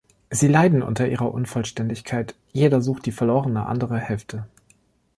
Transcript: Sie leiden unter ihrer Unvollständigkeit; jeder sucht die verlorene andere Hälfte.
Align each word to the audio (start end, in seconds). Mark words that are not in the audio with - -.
Sie 0.31 0.47
leiden 0.47 0.81
unter 0.81 1.07
ihrer 1.07 1.31
Unvollständigkeit; 1.31 2.33
jeder 2.53 2.81
sucht 2.81 3.05
die 3.05 3.11
verlorene 3.11 3.67
andere 3.67 3.99
Hälfte. 3.99 4.47